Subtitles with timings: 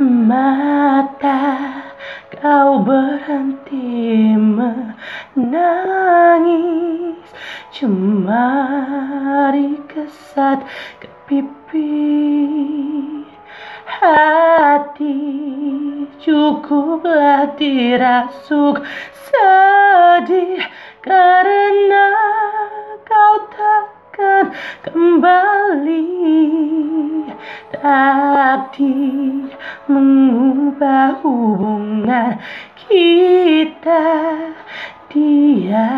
[0.00, 1.44] mata
[2.40, 5.54] kau berhenti menangis.
[7.74, 10.62] Cemari kesat
[11.02, 11.90] ke pipi
[13.82, 15.18] Hati
[16.22, 18.78] cukuplah dirasuk
[19.26, 20.62] sedih
[21.02, 22.14] Karena
[23.02, 24.54] kau takkan
[24.86, 26.06] kembali
[27.84, 29.52] takdir
[29.84, 32.40] mengubah hubungan
[32.80, 34.08] kita.
[35.12, 35.92] Dia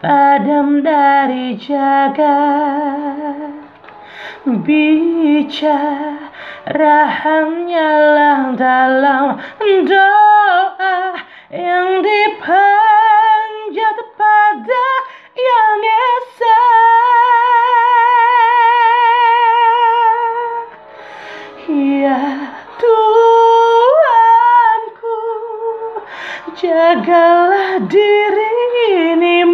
[0.00, 3.52] padam dari jagat
[4.48, 5.84] bicara
[7.04, 9.36] hanyalah dalam
[9.84, 11.20] doa
[11.52, 12.89] yang dipanjat
[22.80, 23.96] Tuhanku
[26.52, 28.50] Jagalah diri
[29.16, 29.44] ini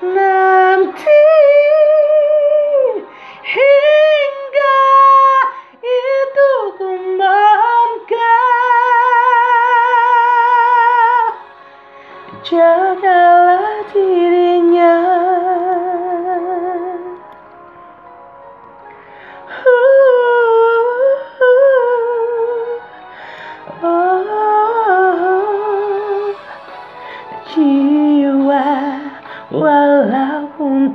[0.00, 1.27] làm thế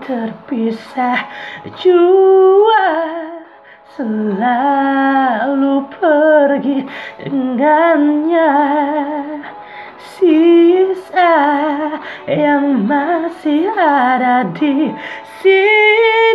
[0.03, 1.31] terpisah
[1.79, 2.87] jua
[3.95, 6.83] selalu pergi
[7.23, 8.51] dengannya.
[10.13, 11.35] Sisa
[12.27, 14.91] yang masih ada di
[15.41, 16.32] sini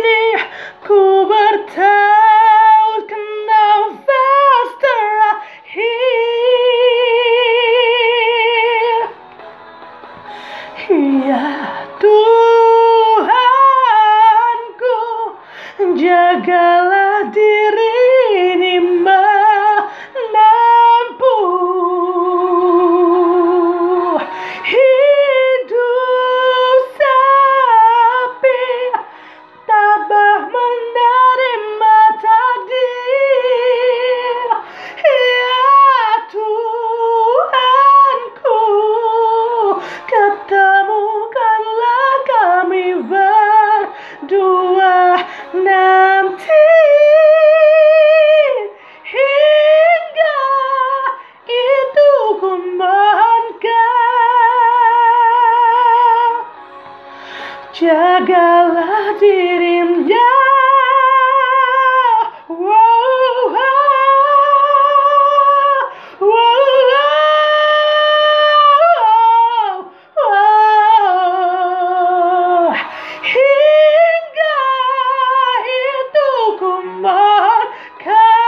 [16.09, 17.93] Jagalah diri
[18.57, 19.28] ini menempuh
[57.79, 60.27] jagalah dirinya
[62.51, 63.79] wow, wow,
[66.19, 66.59] wow,
[70.19, 70.91] wow.
[73.23, 74.59] hingga
[75.63, 76.27] itu
[76.59, 78.43] ku kau.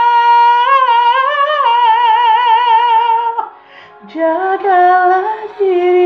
[4.12, 6.01] Jagalah diri.